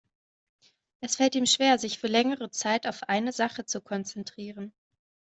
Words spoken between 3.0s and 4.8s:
eine Sache zu konzentrieren.